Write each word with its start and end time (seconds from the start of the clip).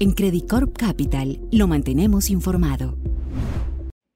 En 0.00 0.10
Credit 0.10 0.48
Corp 0.48 0.76
Capital 0.76 1.40
lo 1.52 1.68
mantenemos 1.68 2.28
informado. 2.28 2.98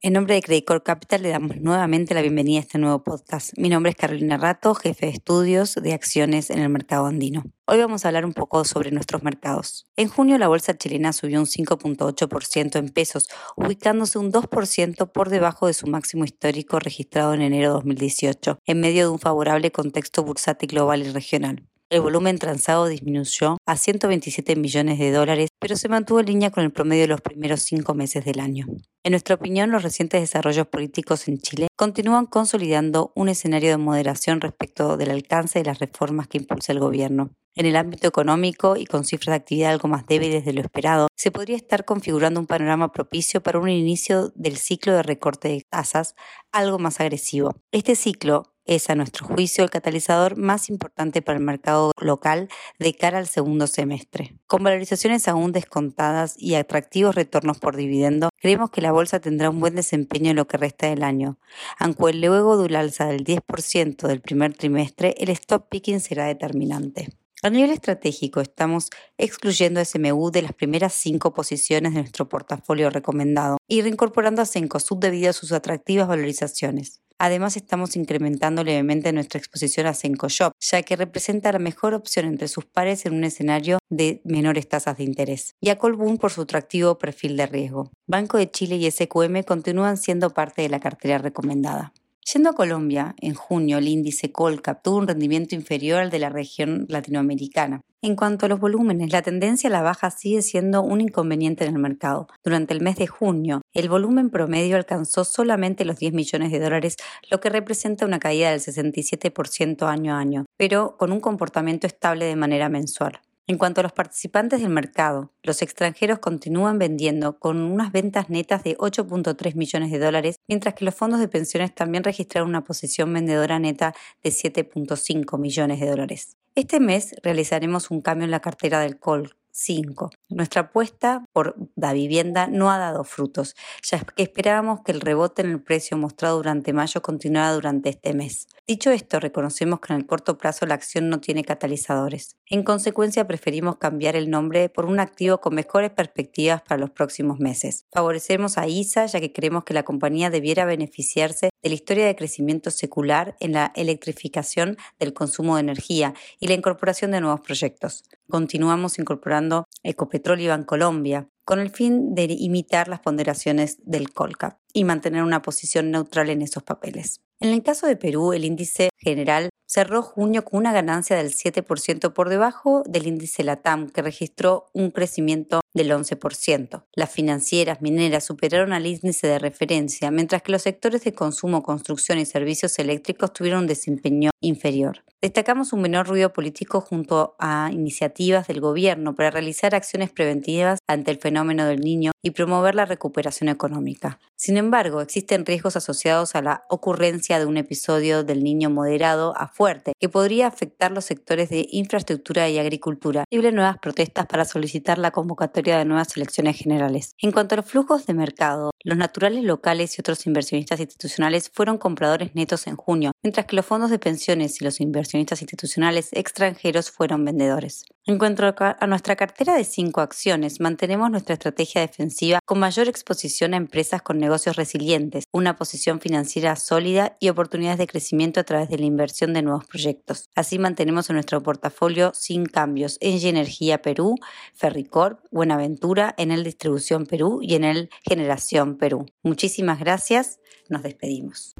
En 0.00 0.12
nombre 0.12 0.34
de 0.34 0.42
Credit 0.42 0.64
Corp 0.64 0.84
Capital 0.84 1.22
le 1.22 1.28
damos 1.28 1.56
nuevamente 1.58 2.14
la 2.14 2.22
bienvenida 2.22 2.58
a 2.58 2.62
este 2.62 2.78
nuevo 2.78 3.04
podcast. 3.04 3.52
Mi 3.56 3.68
nombre 3.68 3.90
es 3.90 3.96
Carolina 3.96 4.38
Rato, 4.38 4.74
jefe 4.74 5.06
de 5.06 5.12
estudios 5.12 5.76
de 5.76 5.92
acciones 5.92 6.50
en 6.50 6.58
el 6.58 6.68
mercado 6.68 7.06
andino. 7.06 7.44
Hoy 7.66 7.78
vamos 7.78 8.04
a 8.04 8.08
hablar 8.08 8.24
un 8.24 8.32
poco 8.32 8.64
sobre 8.64 8.90
nuestros 8.90 9.22
mercados. 9.22 9.86
En 9.96 10.08
junio 10.08 10.36
la 10.38 10.48
bolsa 10.48 10.76
chilena 10.76 11.12
subió 11.12 11.38
un 11.38 11.46
5.8% 11.46 12.76
en 12.76 12.88
pesos, 12.88 13.28
ubicándose 13.56 14.18
un 14.18 14.32
2% 14.32 15.12
por 15.12 15.30
debajo 15.30 15.68
de 15.68 15.74
su 15.74 15.86
máximo 15.86 16.24
histórico 16.24 16.80
registrado 16.80 17.34
en 17.34 17.42
enero 17.42 17.68
de 17.68 17.74
2018, 17.74 18.58
en 18.66 18.80
medio 18.80 19.04
de 19.04 19.12
un 19.12 19.20
favorable 19.20 19.70
contexto 19.70 20.24
bursátil 20.24 20.70
global 20.70 21.02
y 21.02 21.12
regional. 21.12 21.67
El 21.90 22.02
volumen 22.02 22.38
transado 22.38 22.86
disminuyó 22.86 23.56
a 23.66 23.76
127 23.78 24.56
millones 24.56 24.98
de 24.98 25.10
dólares, 25.10 25.48
pero 25.58 25.74
se 25.74 25.88
mantuvo 25.88 26.20
en 26.20 26.26
línea 26.26 26.50
con 26.50 26.62
el 26.62 26.70
promedio 26.70 27.04
de 27.04 27.08
los 27.08 27.22
primeros 27.22 27.62
cinco 27.62 27.94
meses 27.94 28.26
del 28.26 28.40
año. 28.40 28.66
En 29.04 29.12
nuestra 29.12 29.36
opinión, 29.36 29.70
los 29.70 29.82
recientes 29.82 30.20
desarrollos 30.20 30.66
políticos 30.66 31.28
en 31.28 31.38
Chile 31.38 31.68
continúan 31.76 32.26
consolidando 32.26 33.10
un 33.14 33.30
escenario 33.30 33.70
de 33.70 33.78
moderación 33.78 34.42
respecto 34.42 34.98
del 34.98 35.10
alcance 35.10 35.60
de 35.60 35.64
las 35.64 35.78
reformas 35.78 36.28
que 36.28 36.36
impulsa 36.36 36.72
el 36.72 36.80
gobierno. 36.80 37.30
En 37.54 37.64
el 37.64 37.74
ámbito 37.74 38.06
económico 38.06 38.76
y 38.76 38.84
con 38.84 39.04
cifras 39.04 39.32
de 39.32 39.36
actividad 39.36 39.72
algo 39.72 39.88
más 39.88 40.06
débiles 40.06 40.44
de 40.44 40.52
lo 40.52 40.60
esperado, 40.60 41.07
se 41.18 41.32
podría 41.32 41.56
estar 41.56 41.84
configurando 41.84 42.38
un 42.38 42.46
panorama 42.46 42.92
propicio 42.92 43.42
para 43.42 43.58
un 43.58 43.68
inicio 43.68 44.32
del 44.36 44.56
ciclo 44.56 44.94
de 44.94 45.02
recorte 45.02 45.48
de 45.48 45.66
tasas 45.68 46.14
algo 46.52 46.78
más 46.78 47.00
agresivo. 47.00 47.56
Este 47.72 47.96
ciclo 47.96 48.54
es, 48.64 48.88
a 48.88 48.94
nuestro 48.94 49.26
juicio, 49.26 49.64
el 49.64 49.70
catalizador 49.70 50.36
más 50.36 50.68
importante 50.68 51.20
para 51.20 51.38
el 51.38 51.44
mercado 51.44 51.90
local 52.00 52.48
de 52.78 52.94
cara 52.94 53.18
al 53.18 53.26
segundo 53.26 53.66
semestre. 53.66 54.38
Con 54.46 54.62
valorizaciones 54.62 55.26
aún 55.26 55.50
descontadas 55.50 56.34
y 56.38 56.54
atractivos 56.54 57.16
retornos 57.16 57.58
por 57.58 57.74
dividendo, 57.74 58.28
creemos 58.36 58.70
que 58.70 58.82
la 58.82 58.92
bolsa 58.92 59.18
tendrá 59.18 59.50
un 59.50 59.58
buen 59.58 59.74
desempeño 59.74 60.30
en 60.30 60.36
lo 60.36 60.46
que 60.46 60.58
resta 60.58 60.86
del 60.86 61.02
año. 61.02 61.38
Aunque 61.78 62.12
luego 62.12 62.62
de 62.62 62.68
la 62.68 62.80
alza 62.80 63.06
del 63.06 63.24
10% 63.24 64.06
del 64.06 64.20
primer 64.20 64.54
trimestre, 64.54 65.16
el 65.18 65.30
stop 65.30 65.68
picking 65.68 65.98
será 65.98 66.26
determinante. 66.26 67.08
A 67.40 67.50
nivel 67.50 67.70
estratégico, 67.70 68.40
estamos 68.40 68.90
excluyendo 69.16 69.78
a 69.78 69.84
SMU 69.84 70.32
de 70.32 70.42
las 70.42 70.52
primeras 70.52 70.92
cinco 70.92 71.34
posiciones 71.34 71.94
de 71.94 72.00
nuestro 72.00 72.28
portafolio 72.28 72.90
recomendado 72.90 73.58
y 73.68 73.80
reincorporando 73.80 74.42
a 74.42 74.46
Cencosud 74.46 74.96
debido 74.96 75.30
a 75.30 75.32
sus 75.32 75.52
atractivas 75.52 76.08
valorizaciones. 76.08 77.00
Además, 77.16 77.56
estamos 77.56 77.94
incrementando 77.94 78.64
levemente 78.64 79.12
nuestra 79.12 79.38
exposición 79.38 79.86
a 79.86 79.92
Shop, 79.92 80.52
ya 80.60 80.82
que 80.82 80.96
representa 80.96 81.52
la 81.52 81.58
mejor 81.60 81.94
opción 81.94 82.26
entre 82.26 82.48
sus 82.48 82.64
pares 82.64 83.06
en 83.06 83.14
un 83.14 83.22
escenario 83.22 83.78
de 83.88 84.20
menores 84.24 84.68
tasas 84.68 84.96
de 84.96 85.04
interés. 85.04 85.54
Y 85.60 85.70
a 85.70 85.78
Colbún 85.78 86.18
por 86.18 86.32
su 86.32 86.42
atractivo 86.42 86.98
perfil 86.98 87.36
de 87.36 87.46
riesgo. 87.46 87.90
Banco 88.08 88.36
de 88.38 88.50
Chile 88.50 88.76
y 88.76 88.90
SQM 88.90 89.42
continúan 89.44 89.96
siendo 89.96 90.30
parte 90.30 90.62
de 90.62 90.68
la 90.70 90.80
cartera 90.80 91.18
recomendada. 91.18 91.92
Yendo 92.30 92.50
a 92.50 92.52
Colombia, 92.52 93.14
en 93.22 93.32
junio 93.32 93.78
el 93.78 93.88
índice 93.88 94.32
Colcap 94.32 94.82
tuvo 94.82 94.98
un 94.98 95.08
rendimiento 95.08 95.54
inferior 95.54 96.00
al 96.00 96.10
de 96.10 96.18
la 96.18 96.28
región 96.28 96.84
latinoamericana. 96.86 97.80
En 98.02 98.16
cuanto 98.16 98.44
a 98.44 98.50
los 98.50 98.60
volúmenes, 98.60 99.12
la 99.12 99.22
tendencia 99.22 99.68
a 99.68 99.72
la 99.72 99.80
baja 99.80 100.10
sigue 100.10 100.42
siendo 100.42 100.82
un 100.82 101.00
inconveniente 101.00 101.64
en 101.64 101.74
el 101.74 101.80
mercado. 101.80 102.28
Durante 102.44 102.74
el 102.74 102.82
mes 102.82 102.96
de 102.96 103.06
junio, 103.06 103.62
el 103.72 103.88
volumen 103.88 104.28
promedio 104.28 104.76
alcanzó 104.76 105.24
solamente 105.24 105.86
los 105.86 105.96
10 105.96 106.12
millones 106.12 106.52
de 106.52 106.60
dólares, 106.60 106.96
lo 107.30 107.40
que 107.40 107.48
representa 107.48 108.04
una 108.04 108.18
caída 108.18 108.50
del 108.50 108.60
67% 108.60 109.86
año 109.86 110.14
a 110.14 110.18
año, 110.18 110.44
pero 110.58 110.98
con 110.98 111.12
un 111.12 111.20
comportamiento 111.20 111.86
estable 111.86 112.26
de 112.26 112.36
manera 112.36 112.68
mensual. 112.68 113.20
En 113.50 113.56
cuanto 113.56 113.80
a 113.80 113.82
los 113.82 113.92
participantes 113.92 114.60
del 114.60 114.68
mercado, 114.68 115.32
los 115.42 115.62
extranjeros 115.62 116.18
continúan 116.18 116.78
vendiendo 116.78 117.38
con 117.38 117.62
unas 117.62 117.92
ventas 117.92 118.28
netas 118.28 118.62
de 118.62 118.76
8.3 118.76 119.54
millones 119.54 119.90
de 119.90 119.98
dólares, 119.98 120.36
mientras 120.46 120.74
que 120.74 120.84
los 120.84 120.94
fondos 120.94 121.18
de 121.18 121.28
pensiones 121.28 121.74
también 121.74 122.04
registraron 122.04 122.50
una 122.50 122.64
posición 122.64 123.10
vendedora 123.10 123.58
neta 123.58 123.94
de 124.22 124.28
7.5 124.28 125.38
millones 125.38 125.80
de 125.80 125.88
dólares. 125.88 126.36
Este 126.56 126.78
mes 126.78 127.16
realizaremos 127.22 127.90
un 127.90 128.02
cambio 128.02 128.26
en 128.26 128.32
la 128.32 128.40
cartera 128.40 128.80
del 128.80 128.98
call 128.98 129.34
5. 129.58 130.10
Nuestra 130.28 130.62
apuesta 130.62 131.24
por 131.32 131.56
la 131.74 131.92
vivienda 131.92 132.46
no 132.46 132.70
ha 132.70 132.78
dado 132.78 133.02
frutos, 133.02 133.56
ya 133.82 133.98
que 133.98 134.22
esperábamos 134.22 134.82
que 134.84 134.92
el 134.92 135.00
rebote 135.00 135.42
en 135.42 135.50
el 135.50 135.60
precio 135.60 135.96
mostrado 135.96 136.36
durante 136.36 136.72
mayo 136.72 137.02
continuara 137.02 137.52
durante 137.52 137.88
este 137.88 138.14
mes. 138.14 138.46
Dicho 138.68 138.92
esto, 138.92 139.18
reconocemos 139.18 139.80
que 139.80 139.92
en 139.92 139.98
el 139.98 140.06
corto 140.06 140.38
plazo 140.38 140.64
la 140.66 140.74
acción 140.74 141.08
no 141.08 141.20
tiene 141.20 141.42
catalizadores. 141.42 142.36
En 142.46 142.62
consecuencia, 142.62 143.26
preferimos 143.26 143.78
cambiar 143.78 144.14
el 144.14 144.30
nombre 144.30 144.68
por 144.68 144.84
un 144.84 145.00
activo 145.00 145.40
con 145.40 145.56
mejores 145.56 145.90
perspectivas 145.90 146.62
para 146.62 146.80
los 146.80 146.90
próximos 146.90 147.40
meses. 147.40 147.84
Favorecemos 147.92 148.58
a 148.58 148.68
ISA 148.68 149.06
ya 149.06 149.20
que 149.20 149.32
creemos 149.32 149.64
que 149.64 149.74
la 149.74 149.82
compañía 149.82 150.30
debiera 150.30 150.66
beneficiarse 150.66 151.50
de 151.62 151.68
la 151.68 151.74
historia 151.74 152.06
de 152.06 152.14
crecimiento 152.14 152.70
secular 152.70 153.36
en 153.40 153.52
la 153.52 153.72
electrificación 153.74 154.76
del 155.00 155.14
consumo 155.14 155.56
de 155.56 155.62
energía 155.62 156.14
y 156.38 156.46
la 156.46 156.54
incorporación 156.54 157.10
de 157.10 157.20
nuevos 157.20 157.40
proyectos. 157.40 158.04
Continuamos 158.30 158.98
incorporando 158.98 159.64
Ecopetrol 159.82 160.40
y 160.40 160.48
Bancolombia 160.48 161.28
con 161.46 161.60
el 161.60 161.70
fin 161.70 162.14
de 162.14 162.24
imitar 162.24 162.86
las 162.86 163.00
ponderaciones 163.00 163.78
del 163.86 164.12
Colcap 164.12 164.58
y 164.74 164.84
mantener 164.84 165.22
una 165.22 165.40
posición 165.40 165.90
neutral 165.90 166.28
en 166.28 166.42
esos 166.42 166.62
papeles. 166.62 167.22
En 167.40 167.48
el 167.54 167.62
caso 167.62 167.86
de 167.86 167.96
Perú, 167.96 168.34
el 168.34 168.44
índice 168.44 168.90
general 168.98 169.48
cerró 169.66 170.02
junio 170.02 170.44
con 170.44 170.60
una 170.60 170.74
ganancia 170.74 171.16
del 171.16 171.32
7% 171.32 172.12
por 172.12 172.28
debajo 172.28 172.82
del 172.86 173.06
índice 173.06 173.44
LATAM, 173.44 173.88
que 173.88 174.02
registró 174.02 174.66
un 174.74 174.90
crecimiento 174.90 175.60
del 175.78 175.90
11%. 175.90 176.84
Las 176.94 177.10
financieras 177.10 177.80
mineras 177.80 178.24
superaron 178.24 178.74
al 178.74 178.86
índice 178.86 179.26
de 179.26 179.38
referencia, 179.38 180.10
mientras 180.10 180.42
que 180.42 180.52
los 180.52 180.62
sectores 180.62 181.04
de 181.04 181.14
consumo, 181.14 181.62
construcción 181.62 182.18
y 182.18 182.26
servicios 182.26 182.78
eléctricos 182.78 183.32
tuvieron 183.32 183.60
un 183.60 183.66
desempeño 183.66 184.30
inferior. 184.40 185.04
Destacamos 185.20 185.72
un 185.72 185.82
menor 185.82 186.06
ruido 186.06 186.32
político 186.32 186.80
junto 186.80 187.34
a 187.40 187.70
iniciativas 187.72 188.46
del 188.46 188.60
gobierno 188.60 189.16
para 189.16 189.32
realizar 189.32 189.74
acciones 189.74 190.12
preventivas 190.12 190.78
ante 190.86 191.10
el 191.10 191.18
fenómeno 191.18 191.66
del 191.66 191.80
niño 191.80 192.12
y 192.22 192.30
promover 192.30 192.76
la 192.76 192.84
recuperación 192.84 193.48
económica. 193.48 194.20
Sin 194.36 194.56
embargo, 194.56 195.00
existen 195.00 195.44
riesgos 195.44 195.74
asociados 195.74 196.36
a 196.36 196.42
la 196.42 196.64
ocurrencia 196.68 197.40
de 197.40 197.46
un 197.46 197.56
episodio 197.56 198.22
del 198.22 198.44
niño 198.44 198.70
moderado 198.70 199.34
a 199.36 199.48
fuerte 199.48 199.92
que 199.98 200.08
podría 200.08 200.46
afectar 200.46 200.92
los 200.92 201.04
sectores 201.04 201.48
de 201.48 201.66
infraestructura 201.72 202.48
y 202.48 202.58
agricultura. 202.58 203.24
Posible 203.28 203.50
nuevas 203.50 203.78
protestas 203.78 204.26
para 204.26 204.44
solicitar 204.44 204.98
la 204.98 205.10
convocatoria 205.10 205.67
de 205.76 205.84
nuevas 205.84 206.16
elecciones 206.16 206.56
generales. 206.56 207.14
En 207.20 207.32
cuanto 207.32 207.54
a 207.54 207.56
los 207.56 207.66
flujos 207.66 208.06
de 208.06 208.14
mercado, 208.14 208.70
los 208.82 208.96
naturales 208.96 209.44
locales 209.44 209.98
y 209.98 210.00
otros 210.00 210.26
inversionistas 210.26 210.80
institucionales 210.80 211.50
fueron 211.52 211.76
compradores 211.76 212.34
netos 212.34 212.66
en 212.66 212.76
junio, 212.76 213.12
mientras 213.22 213.44
que 213.46 213.56
los 213.56 213.66
fondos 213.66 213.90
de 213.90 213.98
pensiones 213.98 214.60
y 214.60 214.64
los 214.64 214.80
inversionistas 214.80 215.42
institucionales 215.42 216.08
extranjeros 216.12 216.90
fueron 216.90 217.24
vendedores. 217.24 217.84
En 218.08 218.16
cuanto 218.16 218.42
a 218.58 218.86
nuestra 218.86 219.16
cartera 219.16 219.54
de 219.54 219.64
cinco 219.64 220.00
acciones, 220.00 220.60
mantenemos 220.60 221.10
nuestra 221.10 221.34
estrategia 221.34 221.82
defensiva 221.82 222.40
con 222.42 222.58
mayor 222.58 222.88
exposición 222.88 223.52
a 223.52 223.58
empresas 223.58 224.00
con 224.00 224.16
negocios 224.16 224.56
resilientes, 224.56 225.24
una 225.30 225.56
posición 225.56 226.00
financiera 226.00 226.56
sólida 226.56 227.18
y 227.20 227.28
oportunidades 227.28 227.76
de 227.76 227.86
crecimiento 227.86 228.40
a 228.40 228.44
través 228.44 228.70
de 228.70 228.78
la 228.78 228.86
inversión 228.86 229.34
de 229.34 229.42
nuevos 229.42 229.66
proyectos. 229.66 230.30
Así 230.34 230.58
mantenemos 230.58 231.10
en 231.10 231.16
nuestro 231.16 231.42
portafolio 231.42 232.12
sin 232.14 232.46
cambios 232.46 232.96
en 233.02 233.22
Energía 233.26 233.82
Perú, 233.82 234.14
Ferricorp, 234.54 235.20
Buenaventura, 235.30 236.14
en 236.16 236.30
el 236.30 236.44
Distribución 236.44 237.04
Perú 237.04 237.40
y 237.42 237.56
en 237.56 237.64
el 237.64 237.90
Generación 238.08 238.78
Perú. 238.78 239.04
Muchísimas 239.22 239.80
gracias. 239.80 240.40
Nos 240.70 240.82
despedimos. 240.82 241.54